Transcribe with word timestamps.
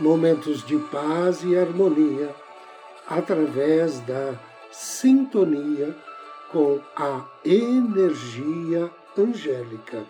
momentos 0.00 0.64
de 0.64 0.78
paz 0.78 1.44
e 1.44 1.56
harmonia 1.56 2.34
através 3.06 4.00
da 4.00 4.40
sintonia 4.72 5.94
com 6.50 6.80
a 6.96 7.28
energia 7.44 8.90
angélica. 9.16 10.06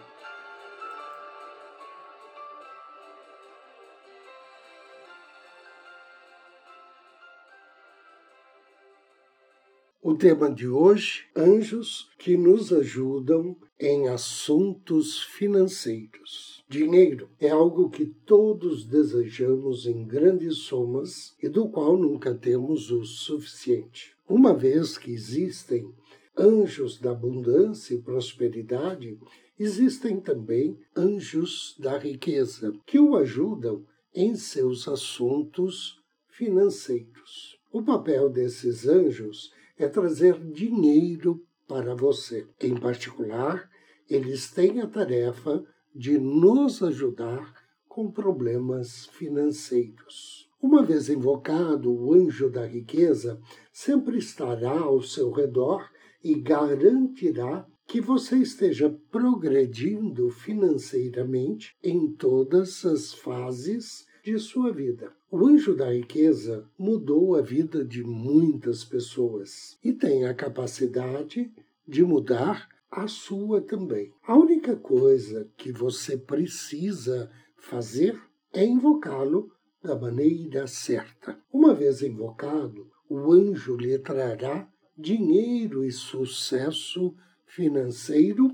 O 10.02 10.14
tema 10.14 10.50
de 10.50 10.68
hoje: 10.68 11.28
anjos 11.36 12.10
que 12.18 12.36
nos 12.36 12.72
ajudam 12.72 13.56
em 13.78 14.08
assuntos 14.08 15.22
financeiros. 15.22 16.59
Dinheiro 16.70 17.28
é 17.40 17.48
algo 17.48 17.90
que 17.90 18.06
todos 18.06 18.84
desejamos 18.84 19.86
em 19.86 20.04
grandes 20.04 20.58
somas 20.58 21.34
e 21.42 21.48
do 21.48 21.68
qual 21.68 21.96
nunca 21.96 22.32
temos 22.32 22.92
o 22.92 23.04
suficiente. 23.04 24.14
Uma 24.28 24.54
vez 24.54 24.96
que 24.96 25.10
existem 25.10 25.92
anjos 26.38 26.96
da 26.96 27.10
abundância 27.10 27.92
e 27.92 28.00
prosperidade, 28.00 29.18
existem 29.58 30.20
também 30.20 30.78
anjos 30.96 31.74
da 31.76 31.98
riqueza, 31.98 32.72
que 32.86 33.00
o 33.00 33.16
ajudam 33.16 33.84
em 34.14 34.36
seus 34.36 34.86
assuntos 34.86 36.00
financeiros. 36.28 37.58
O 37.72 37.82
papel 37.82 38.30
desses 38.30 38.86
anjos 38.86 39.52
é 39.76 39.88
trazer 39.88 40.38
dinheiro 40.38 41.44
para 41.66 41.96
você. 41.96 42.46
Em 42.60 42.78
particular, 42.78 43.68
eles 44.08 44.52
têm 44.52 44.80
a 44.80 44.86
tarefa 44.86 45.66
de 45.94 46.18
nos 46.18 46.82
ajudar 46.82 47.54
com 47.88 48.10
problemas 48.10 49.06
financeiros. 49.06 50.48
Uma 50.62 50.82
vez 50.82 51.08
invocado, 51.08 51.92
o 51.92 52.12
anjo 52.12 52.50
da 52.50 52.66
riqueza 52.66 53.40
sempre 53.72 54.18
estará 54.18 54.78
ao 54.78 55.02
seu 55.02 55.30
redor 55.30 55.88
e 56.22 56.34
garantirá 56.34 57.66
que 57.86 58.00
você 58.00 58.36
esteja 58.36 58.88
progredindo 59.10 60.30
financeiramente 60.30 61.74
em 61.82 62.12
todas 62.12 62.84
as 62.84 63.12
fases 63.12 64.06
de 64.22 64.38
sua 64.38 64.70
vida. 64.70 65.12
O 65.30 65.46
anjo 65.46 65.74
da 65.74 65.92
riqueza 65.92 66.68
mudou 66.78 67.34
a 67.34 67.40
vida 67.40 67.84
de 67.84 68.04
muitas 68.04 68.84
pessoas 68.84 69.78
e 69.82 69.92
tem 69.92 70.26
a 70.26 70.34
capacidade 70.34 71.50
de 71.88 72.04
mudar 72.04 72.68
a 72.90 73.06
sua 73.06 73.60
também. 73.60 74.12
A 74.26 74.36
única 74.36 74.76
coisa 74.76 75.48
que 75.56 75.70
você 75.70 76.16
precisa 76.16 77.30
fazer 77.56 78.20
é 78.52 78.64
invocá-lo 78.64 79.52
da 79.82 79.96
maneira 79.96 80.66
certa. 80.66 81.38
Uma 81.52 81.74
vez 81.74 82.02
invocado, 82.02 82.90
o 83.08 83.32
anjo 83.32 83.76
lhe 83.76 83.98
trará 83.98 84.68
dinheiro 84.96 85.84
e 85.84 85.90
sucesso 85.90 87.14
financeiro 87.46 88.50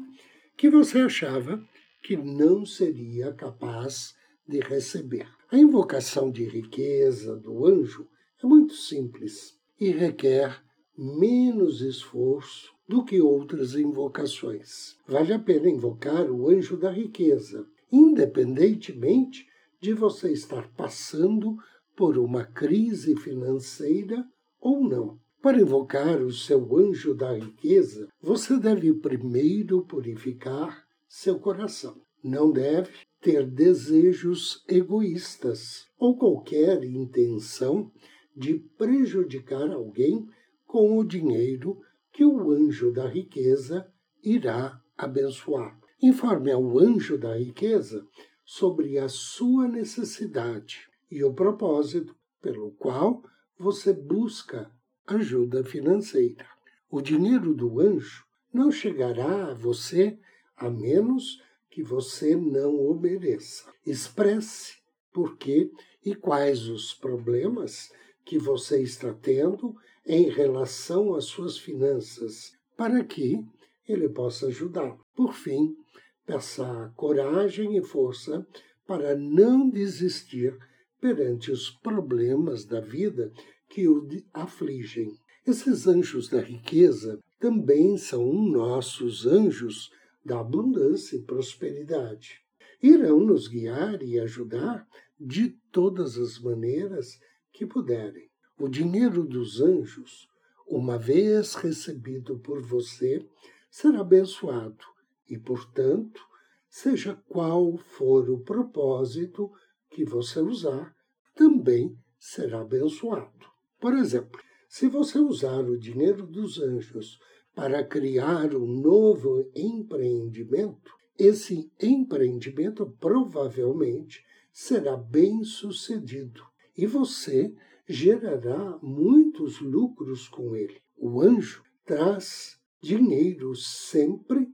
que 0.56 0.70
você 0.70 1.00
achava 1.00 1.62
que 2.02 2.16
não 2.16 2.64
seria 2.64 3.32
capaz 3.32 4.14
de 4.46 4.60
receber. 4.60 5.28
A 5.50 5.58
invocação 5.58 6.30
de 6.30 6.44
riqueza 6.44 7.36
do 7.36 7.66
anjo 7.66 8.08
é 8.42 8.46
muito 8.46 8.74
simples 8.74 9.58
e 9.78 9.90
requer 9.90 10.62
menos 10.96 11.80
esforço 11.80 12.72
do 12.88 13.04
que 13.04 13.20
outras 13.20 13.74
invocações. 13.74 14.96
Vale 15.06 15.32
a 15.32 15.38
pena 15.38 15.68
invocar 15.68 16.30
o 16.30 16.48
anjo 16.48 16.76
da 16.76 16.90
riqueza, 16.90 17.66
independentemente 17.90 19.46
de 19.80 19.92
você 19.92 20.32
estar 20.32 20.68
passando 20.72 21.56
por 21.96 22.18
uma 22.18 22.44
crise 22.44 23.16
financeira 23.16 24.26
ou 24.60 24.88
não. 24.88 25.18
Para 25.42 25.60
invocar 25.60 26.20
o 26.22 26.32
seu 26.32 26.76
anjo 26.76 27.14
da 27.14 27.32
riqueza, 27.32 28.08
você 28.20 28.58
deve 28.58 28.92
primeiro 28.94 29.82
purificar 29.84 30.84
seu 31.06 31.38
coração. 31.38 32.00
Não 32.22 32.50
deve 32.50 32.90
ter 33.20 33.46
desejos 33.46 34.64
egoístas 34.68 35.86
ou 35.98 36.16
qualquer 36.16 36.82
intenção 36.84 37.92
de 38.34 38.54
prejudicar 38.76 39.70
alguém 39.70 40.26
com 40.66 40.98
o 40.98 41.04
dinheiro 41.04 41.80
que 42.12 42.24
o 42.24 42.50
anjo 42.50 42.92
da 42.92 43.06
riqueza 43.06 43.90
irá 44.22 44.80
abençoar. 44.96 45.78
Informe 46.02 46.50
ao 46.50 46.78
anjo 46.78 47.16
da 47.16 47.36
riqueza 47.36 48.06
sobre 48.44 48.98
a 48.98 49.08
sua 49.08 49.66
necessidade 49.68 50.88
e 51.10 51.22
o 51.24 51.32
propósito 51.32 52.14
pelo 52.40 52.72
qual 52.72 53.22
você 53.58 53.92
busca 53.92 54.70
ajuda 55.06 55.64
financeira. 55.64 56.46
O 56.90 57.00
dinheiro 57.00 57.54
do 57.54 57.80
anjo 57.80 58.24
não 58.52 58.70
chegará 58.70 59.50
a 59.50 59.54
você 59.54 60.18
a 60.56 60.70
menos 60.70 61.42
que 61.70 61.82
você 61.82 62.34
não 62.34 62.74
o 62.74 62.98
mereça. 62.98 63.70
Expresse 63.84 64.78
por 65.12 65.36
que 65.36 65.70
e 66.04 66.14
quais 66.14 66.68
os 66.68 66.94
problemas 66.94 67.92
que 68.24 68.38
você 68.38 68.82
está 68.82 69.12
tendo 69.12 69.76
em 70.06 70.28
relação 70.28 71.14
às 71.14 71.24
suas 71.24 71.58
finanças, 71.58 72.52
para 72.76 73.02
que 73.04 73.44
ele 73.88 74.08
possa 74.08 74.46
ajudá-lo. 74.46 75.04
Por 75.14 75.32
fim, 75.32 75.76
peça 76.24 76.92
coragem 76.96 77.76
e 77.76 77.82
força 77.82 78.46
para 78.86 79.16
não 79.16 79.68
desistir 79.68 80.56
perante 81.00 81.50
os 81.50 81.70
problemas 81.70 82.64
da 82.64 82.80
vida 82.80 83.32
que 83.68 83.88
o 83.88 84.06
afligem. 84.32 85.12
Esses 85.46 85.86
anjos 85.86 86.28
da 86.28 86.40
riqueza 86.40 87.20
também 87.38 87.96
são 87.96 88.32
nossos 88.32 89.26
anjos 89.26 89.90
da 90.24 90.40
abundância 90.40 91.16
e 91.16 91.22
prosperidade. 91.22 92.40
Irão 92.82 93.20
nos 93.20 93.46
guiar 93.48 94.02
e 94.02 94.18
ajudar 94.18 94.86
de 95.18 95.50
todas 95.70 96.18
as 96.18 96.38
maneiras 96.38 97.18
que 97.52 97.64
puderem. 97.64 98.28
O 98.58 98.68
dinheiro 98.68 99.22
dos 99.22 99.60
anjos, 99.60 100.28
uma 100.66 100.96
vez 100.96 101.54
recebido 101.54 102.38
por 102.38 102.62
você, 102.62 103.22
será 103.70 104.00
abençoado 104.00 104.84
e, 105.28 105.38
portanto, 105.38 106.20
seja 106.66 107.14
qual 107.28 107.76
for 107.76 108.30
o 108.30 108.40
propósito 108.40 109.52
que 109.90 110.04
você 110.04 110.40
usar, 110.40 110.94
também 111.34 111.98
será 112.18 112.62
abençoado. 112.62 113.46
Por 113.78 113.92
exemplo, 113.94 114.40
se 114.68 114.88
você 114.88 115.18
usar 115.18 115.60
o 115.60 115.78
dinheiro 115.78 116.26
dos 116.26 116.58
anjos 116.58 117.18
para 117.54 117.84
criar 117.84 118.54
um 118.54 118.66
novo 118.66 119.50
empreendimento, 119.54 120.90
esse 121.18 121.70
empreendimento 121.80 122.86
provavelmente 122.98 124.24
será 124.50 124.96
bem 124.96 125.44
sucedido 125.44 126.42
e 126.76 126.86
você 126.86 127.54
gerará 127.88 128.78
muitos 128.82 129.60
lucros 129.60 130.28
com 130.28 130.56
ele. 130.56 130.80
O 130.96 131.20
anjo 131.20 131.62
traz 131.84 132.58
dinheiro 132.80 133.54
sempre 133.54 134.48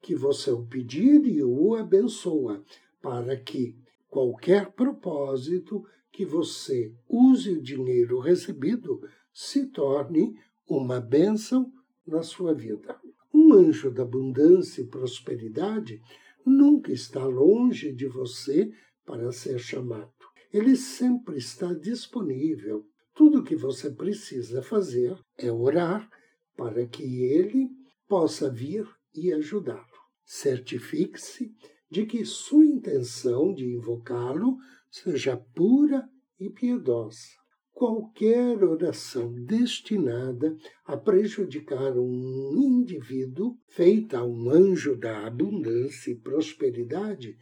que 0.00 0.14
você 0.14 0.50
o 0.50 0.66
pedir 0.66 1.24
e 1.26 1.42
o 1.44 1.74
abençoa, 1.76 2.64
para 3.00 3.36
que 3.36 3.76
qualquer 4.08 4.72
propósito 4.72 5.84
que 6.10 6.24
você 6.24 6.92
use 7.08 7.52
o 7.52 7.62
dinheiro 7.62 8.18
recebido 8.18 9.00
se 9.32 9.66
torne 9.66 10.34
uma 10.68 11.00
bênção 11.00 11.72
na 12.06 12.22
sua 12.22 12.52
vida. 12.52 12.98
Um 13.32 13.52
anjo 13.54 13.90
da 13.90 14.02
abundância 14.02 14.82
e 14.82 14.86
prosperidade 14.86 16.02
nunca 16.44 16.92
está 16.92 17.24
longe 17.24 17.92
de 17.92 18.06
você 18.06 18.72
para 19.04 19.30
ser 19.32 19.58
chamado 19.58 20.21
ele 20.52 20.76
sempre 20.76 21.38
está 21.38 21.72
disponível. 21.72 22.86
Tudo 23.14 23.40
o 23.40 23.44
que 23.44 23.56
você 23.56 23.90
precisa 23.90 24.62
fazer 24.62 25.18
é 25.38 25.50
orar 25.50 26.08
para 26.56 26.86
que 26.86 27.22
ele 27.24 27.70
possa 28.06 28.50
vir 28.50 28.86
e 29.14 29.32
ajudá-lo. 29.32 29.86
Certifique-se 30.24 31.54
de 31.90 32.06
que 32.06 32.24
sua 32.24 32.64
intenção 32.64 33.52
de 33.54 33.66
invocá-lo 33.66 34.56
seja 34.90 35.36
pura 35.36 36.08
e 36.38 36.50
piedosa. 36.50 37.40
qualquer 37.72 38.62
oração 38.62 39.32
destinada 39.44 40.56
a 40.84 40.96
prejudicar 40.96 41.98
um 41.98 42.54
indivíduo, 42.56 43.56
feita 43.66 44.18
a 44.18 44.24
um 44.24 44.50
anjo 44.50 44.96
da 44.96 45.26
abundância 45.26 46.12
e 46.12 46.14
prosperidade, 46.14 47.36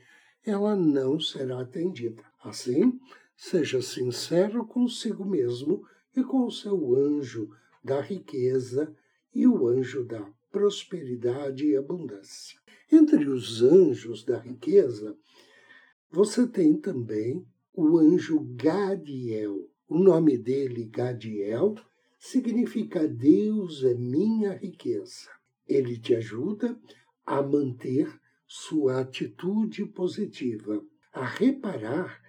ela 0.44 0.74
não 0.74 1.20
será 1.20 1.60
atendida. 1.60 2.24
Assim, 2.42 2.98
seja 3.36 3.82
sincero 3.82 4.64
consigo 4.64 5.24
mesmo 5.24 5.84
e 6.16 6.22
com 6.22 6.46
o 6.46 6.50
seu 6.50 6.94
anjo 6.94 7.50
da 7.82 8.00
riqueza 8.00 8.94
e 9.34 9.46
o 9.46 9.68
anjo 9.68 10.04
da 10.04 10.26
prosperidade 10.50 11.66
e 11.66 11.76
abundância. 11.76 12.58
Entre 12.90 13.28
os 13.28 13.62
anjos 13.62 14.24
da 14.24 14.38
riqueza, 14.38 15.16
você 16.10 16.46
tem 16.46 16.74
também 16.74 17.46
o 17.72 17.98
anjo 17.98 18.40
Gadiel. 18.56 19.68
O 19.88 19.98
nome 19.98 20.36
dele, 20.36 20.84
Gadiel, 20.84 21.76
significa 22.18 23.06
Deus 23.06 23.84
é 23.84 23.94
minha 23.94 24.54
riqueza. 24.54 25.28
Ele 25.68 25.96
te 25.96 26.14
ajuda 26.14 26.78
a 27.24 27.40
manter 27.40 28.19
sua 28.52 29.02
atitude 29.02 29.86
positiva, 29.86 30.84
a 31.12 31.24
reparar 31.24 32.20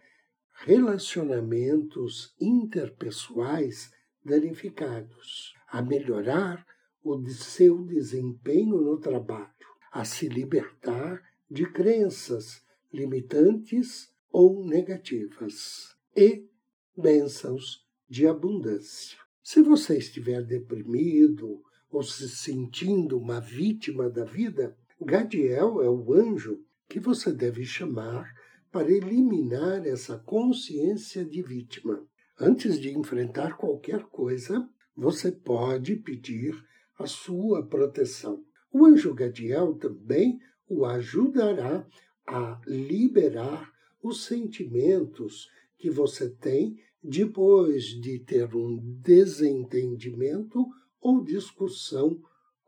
relacionamentos 0.53 2.35
interpessoais 2.39 3.91
danificados, 4.23 5.55
a 5.67 5.81
melhorar 5.81 6.63
o 7.03 7.27
seu 7.27 7.83
desempenho 7.83 8.79
no 8.79 8.99
trabalho, 8.99 9.49
a 9.91 10.05
se 10.05 10.29
libertar 10.29 11.19
de 11.49 11.65
crenças 11.65 12.63
limitantes 12.93 14.13
ou 14.31 14.63
negativas 14.63 15.95
e 16.15 16.47
bênçãos 16.95 17.83
de 18.07 18.27
abundância. 18.27 19.17
Se 19.41 19.63
você 19.63 19.97
estiver 19.97 20.43
deprimido 20.43 21.63
ou 21.89 22.03
se 22.03 22.29
sentindo 22.29 23.17
uma 23.17 23.39
vítima 23.39 24.07
da 24.07 24.23
vida, 24.23 24.77
Gadiel 25.03 25.81
é 25.81 25.89
o 25.89 26.13
anjo 26.13 26.63
que 26.87 26.99
você 26.99 27.33
deve 27.33 27.65
chamar 27.65 28.31
para 28.71 28.91
eliminar 28.91 29.83
essa 29.83 30.15
consciência 30.19 31.25
de 31.25 31.41
vítima. 31.41 32.05
Antes 32.39 32.79
de 32.79 32.95
enfrentar 32.95 33.57
qualquer 33.57 34.03
coisa, 34.03 34.69
você 34.95 35.31
pode 35.31 35.95
pedir 35.95 36.53
a 36.99 37.07
sua 37.07 37.65
proteção. 37.65 38.43
O 38.71 38.85
anjo 38.85 39.11
Gadiel 39.15 39.73
também 39.73 40.39
o 40.69 40.85
ajudará 40.85 41.83
a 42.27 42.61
liberar 42.67 43.71
os 44.03 44.25
sentimentos 44.25 45.49
que 45.79 45.89
você 45.89 46.29
tem 46.29 46.77
depois 47.03 47.85
de 47.85 48.19
ter 48.19 48.55
um 48.55 48.77
desentendimento 49.01 50.63
ou 51.01 51.23
discussão 51.23 52.21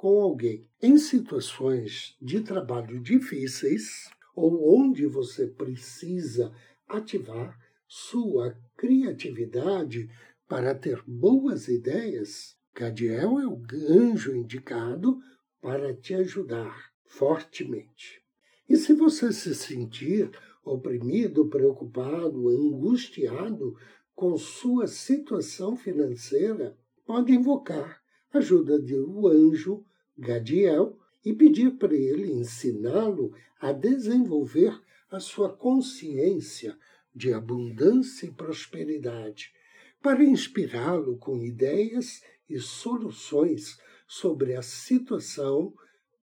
com 0.04 0.22
alguém. 0.22 0.68
Em 0.82 0.98
situações 0.98 2.18
de 2.22 2.42
trabalho 2.42 3.00
difíceis 3.00 4.10
ou 4.36 4.78
onde 4.78 5.06
você 5.06 5.48
precisa 5.48 6.54
ativar 6.90 7.58
sua 7.88 8.54
criatividade 8.76 10.10
para 10.46 10.76
ter 10.76 11.02
boas 11.08 11.70
ideias, 11.70 12.58
Cadiel 12.74 13.40
é 13.40 13.48
o 13.48 13.64
anjo 13.90 14.36
indicado 14.36 15.22
para 15.62 15.94
te 15.94 16.14
ajudar 16.16 16.92
fortemente. 17.06 18.22
E 18.68 18.76
se 18.76 18.92
você 18.92 19.32
se 19.32 19.56
sentir 19.56 20.30
oprimido, 20.66 21.48
preocupado, 21.48 22.50
angustiado 22.50 23.78
com 24.14 24.36
sua 24.36 24.86
situação 24.86 25.78
financeira, 25.78 26.78
pode 27.06 27.32
invocar 27.32 28.04
a 28.34 28.40
ajuda 28.40 28.78
do 28.78 29.30
anjo 29.30 29.86
Gadiel 30.18 30.98
e 31.26 31.34
pedir 31.34 31.78
para 31.78 31.96
ele 31.96 32.32
ensiná-lo 32.32 33.34
a 33.60 33.72
desenvolver 33.72 34.80
a 35.10 35.20
sua 35.20 35.56
consciência 35.56 36.78
de 37.16 37.34
abundância 37.34 38.26
e 38.26 38.32
prosperidade, 38.32 39.54
para 40.02 40.24
inspirá-lo 40.24 41.18
com 41.18 41.44
ideias 41.44 42.22
e 42.50 42.60
soluções 42.60 43.78
sobre 44.08 44.56
a 44.56 44.62
situação 44.62 45.74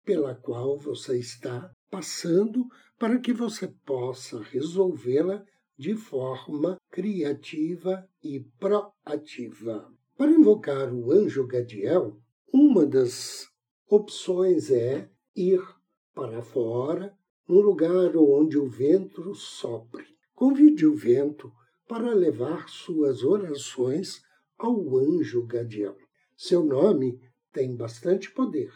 pela 0.05 0.34
qual 0.34 0.79
você 0.79 1.19
está 1.19 1.70
passando, 1.91 2.67
para 2.99 3.19
que 3.19 3.32
você 3.32 3.69
possa 3.87 4.43
resolvê-la 4.43 5.44
de 5.76 5.94
forma 5.94 6.76
criativa 6.91 8.08
e 8.23 8.41
proativa. 8.58 9.93
Para 10.17 10.32
invocar 10.32 10.93
o 10.93 11.12
anjo 11.12 11.46
Gadiel, 11.46 12.19
uma 12.52 12.84
das 12.84 13.49
opções 13.88 14.70
é 14.70 15.08
ir 15.35 15.61
para 16.14 16.43
fora, 16.43 17.17
num 17.49 17.61
lugar 17.61 18.17
onde 18.17 18.58
o 18.58 18.69
vento 18.69 19.35
sopre. 19.35 20.05
Convide 20.35 20.87
o 20.87 20.94
vento 20.94 21.50
para 21.88 22.12
levar 22.12 22.69
suas 22.69 23.25
orações 23.25 24.23
ao 24.58 24.99
anjo 24.99 25.46
Gadiel. 25.46 25.96
Seu 26.37 26.62
nome 26.62 27.19
tem 27.52 27.75
bastante 27.75 28.31
poder 28.31 28.70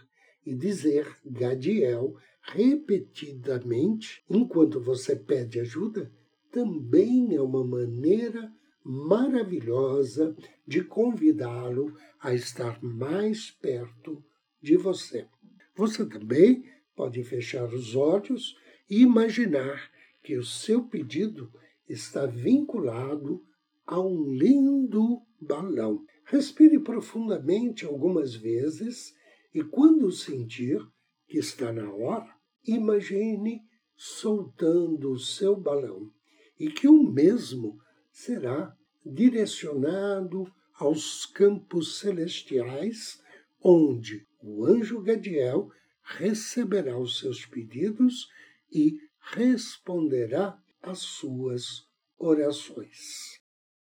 e 0.46 0.54
dizer 0.54 1.06
Gadiel 1.24 2.16
repetidamente 2.40 4.24
enquanto 4.28 4.80
você 4.80 5.14
pede 5.14 5.60
ajuda 5.60 6.10
também 6.50 7.34
é 7.34 7.40
uma 7.40 7.64
maneira 7.64 8.52
maravilhosa 8.84 10.34
de 10.66 10.82
convidá-lo 10.82 11.94
a 12.20 12.34
estar 12.34 12.82
mais 12.82 13.50
perto 13.50 14.22
de 14.62 14.76
você. 14.76 15.26
Você 15.74 16.06
também 16.06 16.64
pode 16.94 17.22
fechar 17.24 17.64
os 17.72 17.96
olhos 17.96 18.54
e 18.88 19.02
imaginar 19.02 19.90
que 20.22 20.36
o 20.36 20.44
seu 20.44 20.84
pedido 20.84 21.50
está 21.88 22.26
vinculado 22.26 23.42
a 23.86 24.00
um 24.00 24.32
lindo 24.32 25.20
balão. 25.40 26.04
Respire 26.24 26.78
profundamente 26.78 27.84
algumas 27.84 28.34
vezes 28.34 29.12
e, 29.52 29.62
quando 29.64 30.12
sentir 30.12 30.80
que 31.26 31.38
está 31.38 31.72
na 31.72 31.90
hora, 31.92 32.32
imagine 32.64 33.62
soltando 33.96 35.12
o 35.12 35.18
seu 35.18 35.56
balão 35.56 36.10
e 36.58 36.70
que 36.70 36.86
o 36.86 37.02
mesmo 37.02 37.78
será 38.10 38.74
direcionado 39.04 40.46
aos 40.74 41.26
campos 41.26 41.98
celestiais, 41.98 43.20
onde 43.60 44.26
o 44.42 44.66
anjo 44.66 45.00
Gadiel 45.00 45.70
receberá 46.02 46.98
os 46.98 47.18
seus 47.18 47.46
pedidos 47.46 48.28
e 48.70 48.98
responderá 49.34 50.58
às 50.82 50.98
suas 50.98 51.86
orações. 52.18 53.40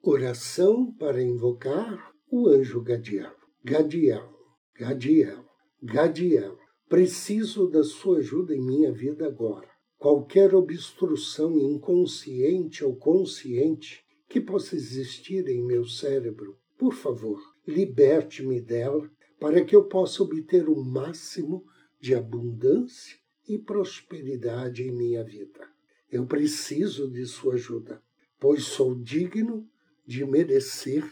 Oração 0.01 0.91
para 0.93 1.21
invocar 1.21 2.13
o 2.31 2.47
anjo 2.47 2.81
Gadiel. 2.81 3.35
Gadiel, 3.63 4.33
Gadiel, 4.75 5.45
Gadiel, 5.83 6.57
preciso 6.87 7.69
da 7.69 7.83
sua 7.83 8.19
ajuda 8.19 8.55
em 8.55 8.61
minha 8.61 8.91
vida 8.91 9.27
agora. 9.27 9.69
Qualquer 9.97 10.55
obstrução 10.55 11.59
inconsciente 11.59 12.83
ou 12.83 12.95
consciente 12.95 14.03
que 14.29 14.39
possa 14.39 14.75
existir 14.75 15.47
em 15.49 15.61
meu 15.61 15.83
cérebro, 15.85 16.57
por 16.77 16.93
favor, 16.93 17.39
liberte-me 17.67 18.61
dela 18.61 19.11
para 19.39 19.63
que 19.63 19.75
eu 19.75 19.83
possa 19.85 20.21
obter 20.21 20.67
o 20.67 20.83
máximo 20.83 21.65
de 21.99 22.13
abundância 22.13 23.17
e 23.47 23.57
prosperidade 23.57 24.83
em 24.83 24.91
minha 24.91 25.23
vida. 25.23 25.67
Eu 26.11 26.25
preciso 26.25 27.09
de 27.09 27.25
sua 27.25 27.53
ajuda, 27.55 28.01
pois 28.39 28.63
sou 28.63 28.95
digno 28.95 29.67
de 30.05 30.25
merecer 30.25 31.03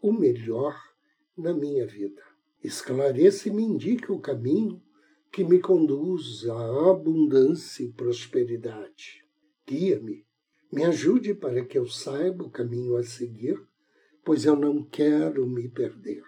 o 0.00 0.12
melhor 0.12 0.76
na 1.36 1.52
minha 1.52 1.86
vida. 1.86 2.22
Esclareça 2.62 3.48
e 3.48 3.52
me 3.52 3.62
indique 3.62 4.12
o 4.12 4.20
caminho 4.20 4.82
que 5.32 5.44
me 5.44 5.60
conduz 5.60 6.46
à 6.48 6.90
abundância 6.90 7.84
e 7.84 7.92
prosperidade. 7.92 9.24
Guia-me, 9.66 10.26
me 10.70 10.84
ajude 10.84 11.34
para 11.34 11.64
que 11.64 11.78
eu 11.78 11.86
saiba 11.86 12.44
o 12.44 12.50
caminho 12.50 12.96
a 12.96 13.02
seguir, 13.02 13.60
pois 14.24 14.44
eu 14.44 14.56
não 14.56 14.82
quero 14.84 15.46
me 15.46 15.68
perder. 15.68 16.22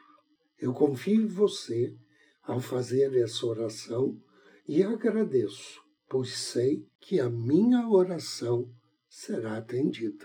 Eu 0.63 0.73
confio 0.73 1.23
em 1.23 1.27
você 1.27 1.93
ao 2.45 2.61
fazer 2.61 3.13
essa 3.17 3.45
oração 3.45 4.23
e 4.69 4.81
agradeço, 4.81 5.83
pois 6.09 6.35
sei 6.35 6.87
que 7.01 7.19
a 7.19 7.29
minha 7.29 7.89
oração 7.89 8.73
será 9.09 9.57
atendida. 9.57 10.25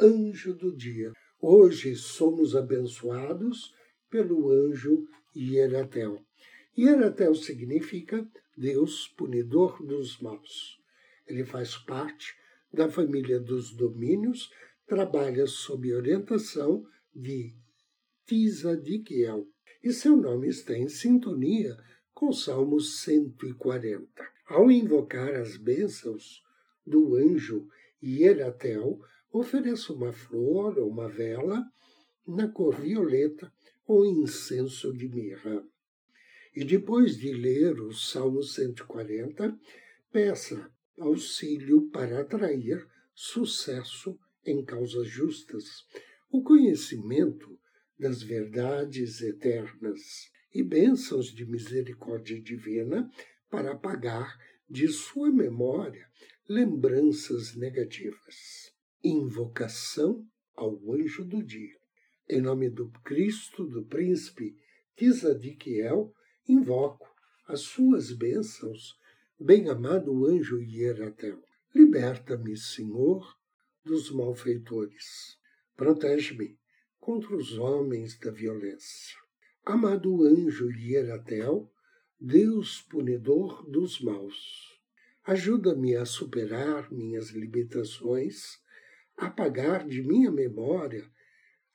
Anjo 0.00 0.54
do 0.54 0.74
dia. 0.74 1.12
Hoje 1.38 1.94
somos 1.94 2.56
abençoados 2.56 3.74
pelo 4.08 4.50
anjo 4.50 5.06
Hieratel. 5.34 6.24
Hieratel 6.74 7.34
significa 7.34 8.26
Deus 8.56 9.08
punidor 9.08 9.84
dos 9.84 10.18
maus. 10.22 10.80
Ele 11.26 11.44
faz 11.44 11.76
parte 11.76 12.34
da 12.72 12.88
família 12.88 13.38
dos 13.38 13.74
domínios 13.74 14.50
trabalha 14.86 15.46
sob 15.46 15.92
orientação 15.92 16.82
de 17.14 17.54
Tzadikiel, 18.26 19.46
e 19.84 19.92
seu 19.92 20.16
nome 20.16 20.48
está 20.48 20.76
em 20.76 20.88
sintonia 20.88 21.76
com 22.12 22.32
Salmo 22.32 22.80
140. 22.80 24.08
Ao 24.48 24.68
invocar 24.68 25.32
as 25.36 25.56
bênçãos 25.56 26.42
do 26.84 27.14
anjo 27.14 27.68
Hieratel, 28.02 28.98
ofereça 29.30 29.92
uma 29.92 30.12
flor 30.12 30.76
ou 30.76 30.88
uma 30.88 31.08
vela 31.08 31.64
na 32.26 32.48
cor 32.48 32.80
violeta 32.80 33.52
ou 33.86 34.04
incenso 34.04 34.92
de 34.92 35.08
mirra. 35.08 35.64
E 36.52 36.64
depois 36.64 37.16
de 37.16 37.32
ler 37.32 37.80
o 37.80 37.92
Salmo 37.92 38.42
140, 38.42 39.56
peça 40.10 40.68
auxílio 40.98 41.88
para 41.90 42.22
atrair 42.22 42.84
sucesso 43.14 44.18
em 44.44 44.64
causas 44.64 45.06
justas, 45.06 45.86
o 46.28 46.42
conhecimento 46.42 47.56
das 47.98 48.22
verdades 48.22 49.20
eternas 49.20 50.30
e 50.52 50.62
bênçãos 50.62 51.26
de 51.26 51.46
misericórdia 51.46 52.40
divina 52.40 53.10
para 53.50 53.72
apagar 53.72 54.36
de 54.68 54.88
sua 54.88 55.30
memória 55.30 56.06
lembranças 56.48 57.56
negativas. 57.56 58.72
Invocação 59.02 60.26
ao 60.54 60.92
anjo 60.92 61.24
do 61.24 61.42
dia. 61.42 61.76
Em 62.28 62.40
nome 62.40 62.70
do 62.70 62.90
Cristo, 63.04 63.64
do 63.66 63.84
príncipe 63.84 64.56
Tzadikiel, 64.96 66.12
invoco 66.48 67.06
as 67.46 67.60
suas 67.60 68.12
bênçãos, 68.12 68.98
bem-amado 69.38 70.26
anjo 70.26 70.60
Hieratel. 70.60 71.40
Liberta-me, 71.74 72.56
Senhor, 72.56 73.36
dos 73.84 74.10
malfeitores. 74.10 75.38
Protege-me 75.76 76.58
contra 77.06 77.36
os 77.36 77.56
homens 77.56 78.18
da 78.18 78.32
violência. 78.32 79.16
Amado 79.64 80.24
anjo 80.24 80.68
Hieratel, 80.72 81.72
Deus 82.18 82.82
punidor 82.82 83.64
dos 83.70 84.00
maus, 84.00 84.76
ajuda-me 85.22 85.94
a 85.94 86.04
superar 86.04 86.90
minhas 86.90 87.30
limitações, 87.30 88.58
a 89.16 89.26
apagar 89.26 89.86
de 89.86 90.02
minha 90.02 90.32
memória 90.32 91.08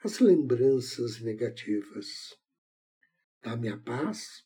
as 0.04 0.20
lembranças 0.20 1.22
negativas. 1.22 2.38
Dá-me 3.42 3.70
a 3.70 3.78
paz, 3.78 4.44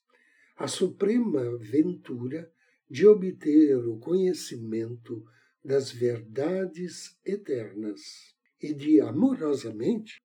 a 0.55 0.67
suprema 0.67 1.57
ventura 1.57 2.53
de 2.87 3.07
obter 3.07 3.75
o 3.87 3.97
conhecimento 3.97 5.25
das 5.63 5.91
verdades 5.91 7.19
eternas 7.25 8.34
e 8.65 8.73
de 8.73 8.99
amorosamente 8.99 10.19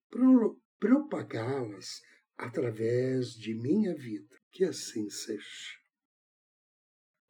propagá-las 0.79 2.01
através 2.39 3.35
de 3.35 3.55
minha 3.55 3.95
vida. 3.95 4.35
Que 4.51 4.65
assim 4.65 5.09
seja. 5.11 5.79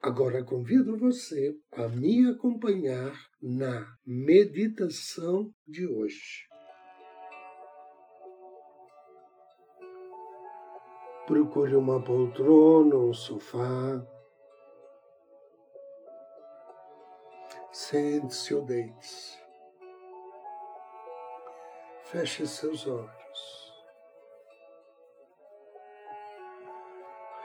Agora 0.00 0.44
convido 0.44 0.96
você 0.96 1.54
a 1.72 1.88
me 1.88 2.30
acompanhar 2.30 3.12
na 3.42 3.92
meditação 4.06 5.52
de 5.66 5.86
hoje. 5.86 6.48
Procure 11.26 11.74
uma 11.74 12.02
poltrona 12.02 12.94
ou 12.94 13.10
um 13.10 13.14
sofá. 13.14 14.06
Sente-se 17.72 18.54
ou 18.54 18.64
deite-se. 18.64 19.39
Feche 22.10 22.44
seus 22.44 22.88
olhos. 22.88 23.72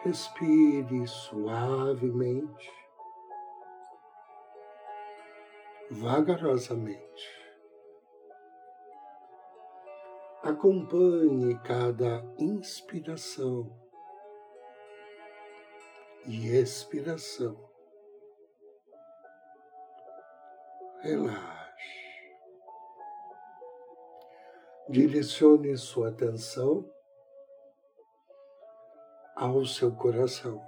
Respire 0.03 1.05
suavemente, 1.05 2.73
vagarosamente. 5.91 7.45
Acompanhe 10.41 11.59
cada 11.59 12.25
inspiração 12.39 13.71
e 16.25 16.47
expiração. 16.47 17.55
Relaxe. 21.03 21.54
Direcione 24.87 25.75
sua 25.77 26.09
atenção 26.09 26.87
ao 29.35 29.65
seu 29.65 29.91
coração. 29.95 30.61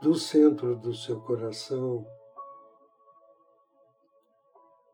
Do 0.00 0.14
centro 0.14 0.76
do 0.76 0.94
seu 0.94 1.20
coração, 1.20 2.06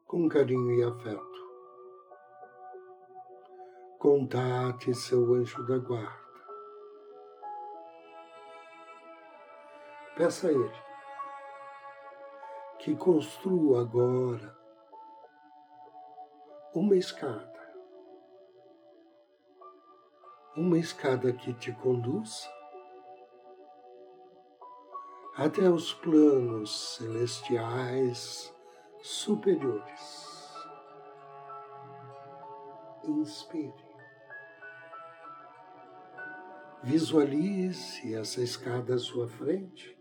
com 0.07 0.27
carinho 0.27 0.73
e 0.73 0.83
afeto, 0.83 1.37
contate 3.99 4.95
seu 4.95 5.35
anjo 5.35 5.65
da 5.67 5.79
guarda. 5.79 6.27
Peça 10.17 10.49
a 10.49 10.51
ele 10.51 10.87
que 12.79 12.97
construa 12.97 13.83
agora 13.83 14.66
uma 16.79 16.95
escada. 16.95 17.57
Uma 20.55 20.79
escada 20.79 21.33
que 21.33 21.55
te 21.55 21.73
conduz 21.73 22.47
até 25.37 25.71
os 25.71 25.95
planos 25.95 26.97
celestiais 26.97 28.55
superiores. 29.01 30.55
Inspire. 33.05 33.73
Visualize 36.83 38.15
essa 38.15 38.43
escada 38.43 38.97
à 38.97 38.99
sua 38.99 39.27
frente 39.27 39.99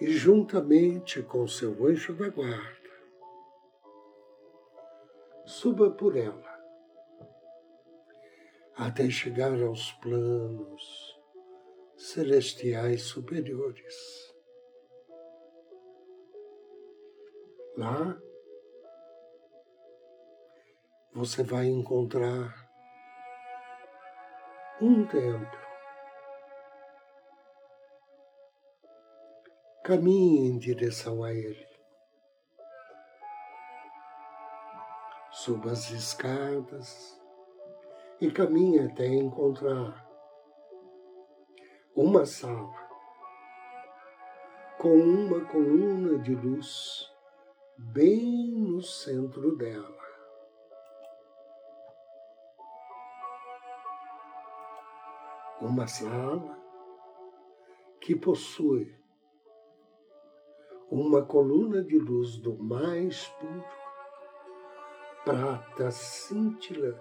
e, 0.00 0.10
juntamente 0.12 1.22
com 1.22 1.46
seu 1.46 1.86
anjo 1.86 2.14
da 2.14 2.30
guarda, 2.30 2.85
suba 5.46 5.90
por 5.92 6.16
ela, 6.16 6.60
até 8.74 9.08
chegar 9.08 9.62
aos 9.62 9.92
planos 9.92 11.16
celestiais 11.96 13.02
superiores. 13.02 14.34
Lá 17.76 18.20
você 21.12 21.42
vai 21.42 21.66
encontrar 21.66 22.68
um 24.80 25.06
templo. 25.06 25.66
Caminhe 29.84 30.48
em 30.48 30.58
direção 30.58 31.22
a 31.22 31.32
ele. 31.32 31.75
Suba 35.46 35.70
as 35.70 35.92
escadas 35.92 37.22
e 38.20 38.28
caminhe 38.32 38.80
até 38.80 39.06
encontrar 39.06 40.04
uma 41.94 42.26
sala 42.26 42.74
com 44.76 44.92
uma 44.98 45.44
coluna 45.44 46.18
de 46.18 46.34
luz 46.34 47.08
bem 47.78 48.58
no 48.58 48.82
centro 48.82 49.56
dela. 49.56 49.96
Uma 55.60 55.86
sala 55.86 56.60
que 58.00 58.16
possui 58.16 58.92
uma 60.90 61.24
coluna 61.24 61.84
de 61.84 62.00
luz 62.00 62.36
do 62.38 62.58
mais 62.58 63.28
puro 63.38 63.85
prata 65.26 65.90
cintilante. 65.90 67.00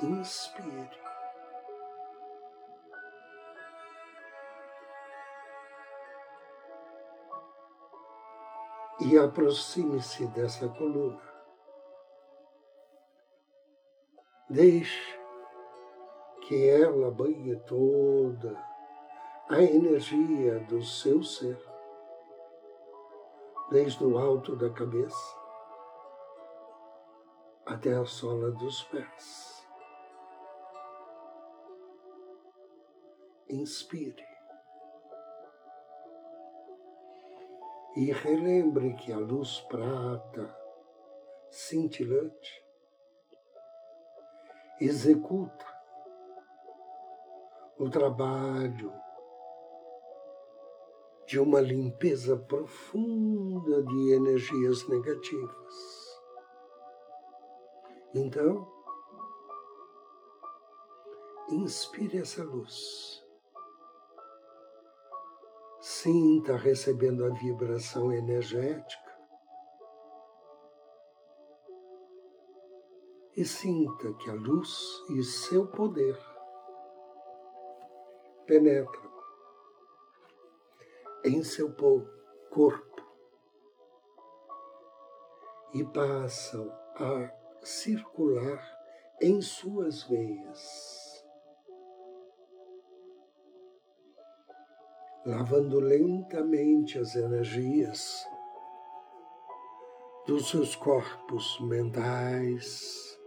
Inspire. 0.00 0.98
E 9.00 9.18
aproxime-se 9.18 10.26
dessa 10.28 10.66
coluna. 10.66 11.20
Deixe 14.48 15.20
que 16.40 16.68
ela 16.70 17.10
banhe 17.10 17.54
toda 17.66 18.56
a 19.50 19.62
energia 19.62 20.58
do 20.60 20.82
seu 20.82 21.22
ser 21.22 21.58
desde 23.70 24.02
o 24.04 24.18
alto 24.18 24.56
da 24.56 24.70
cabeça 24.70 25.39
até 27.70 27.94
a 27.94 28.04
sola 28.04 28.50
dos 28.50 28.82
pés. 28.84 29.64
Inspire. 33.48 34.28
E 37.96 38.10
relembre 38.10 38.94
que 38.94 39.12
a 39.12 39.18
luz 39.18 39.60
prata, 39.68 40.56
cintilante, 41.48 42.64
executa 44.80 45.66
o 47.78 47.88
trabalho 47.88 48.92
de 51.26 51.38
uma 51.38 51.60
limpeza 51.60 52.36
profunda 52.36 53.82
de 53.84 54.12
energias 54.12 54.88
negativas. 54.88 55.99
Então, 58.14 58.66
inspire 61.48 62.18
essa 62.18 62.42
luz. 62.42 63.24
Sinta 65.80 66.56
recebendo 66.56 67.24
a 67.24 67.30
vibração 67.30 68.12
energética 68.12 69.10
e 73.36 73.44
sinta 73.44 74.12
que 74.14 74.28
a 74.28 74.34
luz 74.34 75.02
e 75.10 75.22
seu 75.22 75.66
poder 75.68 76.18
penetram 78.46 79.10
em 81.24 81.42
seu 81.44 81.72
corpo 82.50 83.02
e 85.72 85.84
passam 85.84 86.68
a 86.96 87.39
circular 87.62 88.60
em 89.20 89.40
suas 89.40 90.02
veias, 90.04 91.24
lavando 95.26 95.78
lentamente 95.78 96.98
as 96.98 97.14
energias 97.14 98.26
dos 100.26 100.48
seus 100.48 100.74
corpos 100.76 101.60
mentais, 101.60 103.18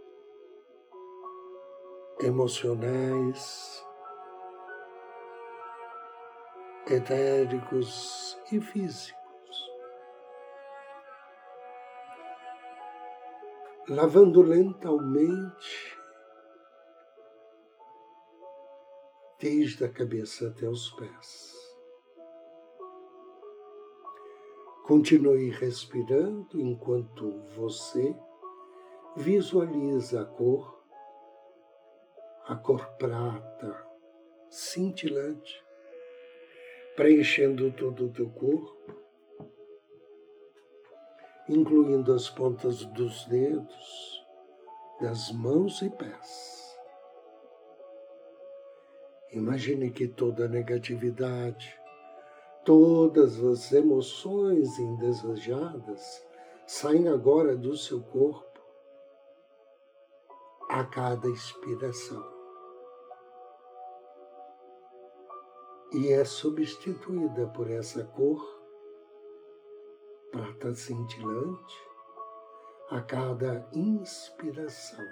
emocionais, 2.20 3.84
etéricos 6.86 8.38
e 8.50 8.60
físicos. 8.60 9.23
Lavando 13.88 14.40
lentamente, 14.40 15.98
desde 19.38 19.84
a 19.84 19.92
cabeça 19.92 20.48
até 20.48 20.66
os 20.66 20.90
pés. 20.92 21.52
Continue 24.86 25.50
respirando 25.50 26.60
enquanto 26.60 27.42
você 27.56 28.16
visualiza 29.16 30.22
a 30.22 30.24
cor, 30.24 30.82
a 32.46 32.56
cor 32.56 32.86
prata, 32.96 33.86
cintilante, 34.48 35.62
preenchendo 36.96 37.70
todo 37.72 38.06
o 38.06 38.12
teu 38.12 38.30
corpo 38.30 39.03
incluindo 41.48 42.12
as 42.12 42.30
pontas 42.30 42.84
dos 42.86 43.24
dedos, 43.26 44.26
das 45.00 45.30
mãos 45.32 45.82
e 45.82 45.90
pés. 45.90 46.64
Imagine 49.32 49.90
que 49.90 50.06
toda 50.06 50.48
negatividade, 50.48 51.78
todas 52.64 53.42
as 53.42 53.72
emoções 53.72 54.78
indesejadas 54.78 56.24
saem 56.66 57.08
agora 57.08 57.56
do 57.56 57.76
seu 57.76 58.00
corpo 58.00 58.60
a 60.70 60.84
cada 60.84 61.28
expiração. 61.28 62.32
E 65.92 66.08
é 66.08 66.24
substituída 66.24 67.46
por 67.48 67.70
essa 67.70 68.04
cor 68.04 68.53
prata 70.34 70.74
cintilante 70.74 71.76
a 72.90 73.00
cada 73.00 73.68
inspiração. 73.72 75.06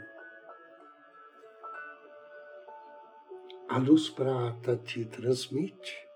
A 3.69 3.79
luz 3.79 4.11
prata 4.11 4.77
te 4.79 5.05
transmite 5.05 6.09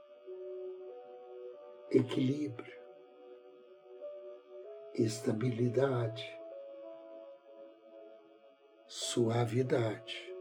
equilíbrio, 1.93 2.81
estabilidade, 4.93 6.27
suavidade 8.89 10.35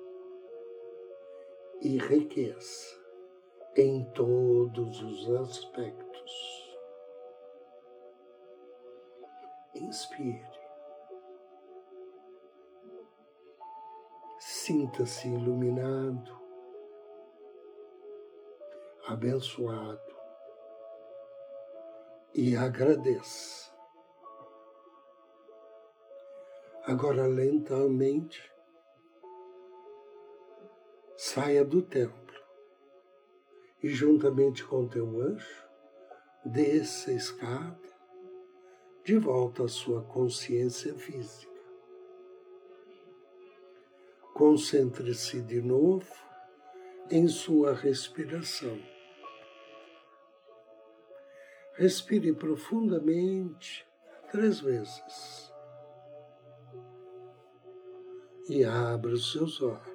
e 1.81 1.99
riqueza 1.99 2.99
em 3.77 4.03
todos 4.05 5.03
os 5.03 5.29
aspectos. 5.35 6.04
Inspire. 9.75 10.49
Sinta-se 14.39 15.27
iluminado, 15.27 16.39
abençoado 19.05 20.15
e 22.33 22.55
agradeça. 22.55 23.73
Agora, 26.85 27.27
lentamente, 27.27 28.53
saia 31.17 31.65
do 31.65 31.81
templo 31.81 32.25
e, 33.83 33.89
juntamente 33.89 34.65
com 34.65 34.87
teu 34.87 35.19
anjo, 35.19 35.67
desça 36.45 37.11
a 37.11 37.13
escada 37.13 37.84
de 39.05 39.19
volta 39.19 39.65
à 39.65 39.67
sua 39.67 40.01
consciência 40.01 40.95
física. 40.95 41.53
Concentre-se 44.33 45.43
de 45.43 45.61
novo 45.61 46.11
em 47.11 47.27
sua 47.27 47.75
respiração. 47.75 48.81
Respire 51.75 52.33
profundamente 52.33 53.85
três 54.31 54.59
vezes 54.59 55.53
e 58.49 58.65
abra 58.65 59.13
os 59.13 59.31
seus 59.31 59.61
olhos. 59.61 59.94